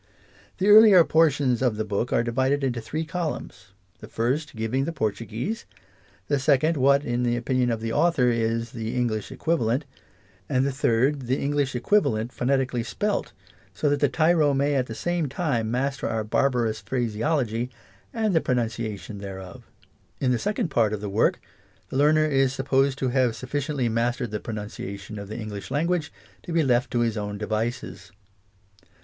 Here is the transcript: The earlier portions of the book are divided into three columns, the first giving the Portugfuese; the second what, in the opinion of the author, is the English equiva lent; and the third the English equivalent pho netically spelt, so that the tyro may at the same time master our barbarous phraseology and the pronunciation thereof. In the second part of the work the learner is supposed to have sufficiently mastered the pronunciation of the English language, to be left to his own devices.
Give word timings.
The 0.57 0.67
earlier 0.67 1.03
portions 1.03 1.61
of 1.61 1.77
the 1.77 1.85
book 1.85 2.11
are 2.11 2.23
divided 2.23 2.63
into 2.63 2.81
three 2.81 3.05
columns, 3.05 3.67
the 3.99 4.07
first 4.07 4.55
giving 4.55 4.85
the 4.85 4.91
Portugfuese; 4.91 5.65
the 6.27 6.39
second 6.39 6.75
what, 6.75 7.05
in 7.05 7.21
the 7.21 7.35
opinion 7.37 7.69
of 7.69 7.81
the 7.81 7.93
author, 7.93 8.29
is 8.31 8.71
the 8.71 8.95
English 8.95 9.29
equiva 9.29 9.59
lent; 9.59 9.85
and 10.49 10.65
the 10.65 10.71
third 10.71 11.27
the 11.27 11.39
English 11.39 11.75
equivalent 11.75 12.31
pho 12.33 12.45
netically 12.45 12.83
spelt, 12.83 13.31
so 13.75 13.91
that 13.91 13.99
the 13.99 14.09
tyro 14.09 14.55
may 14.55 14.73
at 14.73 14.87
the 14.87 14.95
same 14.95 15.29
time 15.29 15.69
master 15.69 16.09
our 16.09 16.23
barbarous 16.23 16.81
phraseology 16.81 17.69
and 18.11 18.33
the 18.33 18.41
pronunciation 18.41 19.19
thereof. 19.19 19.67
In 20.19 20.31
the 20.31 20.39
second 20.39 20.69
part 20.69 20.93
of 20.93 21.01
the 21.01 21.09
work 21.09 21.39
the 21.89 21.97
learner 21.97 22.25
is 22.25 22.53
supposed 22.53 22.97
to 22.97 23.09
have 23.09 23.35
sufficiently 23.35 23.87
mastered 23.87 24.31
the 24.31 24.39
pronunciation 24.39 25.19
of 25.19 25.27
the 25.27 25.37
English 25.37 25.69
language, 25.69 26.11
to 26.41 26.51
be 26.51 26.63
left 26.63 26.89
to 26.89 27.01
his 27.01 27.17
own 27.17 27.37
devices. 27.37 28.11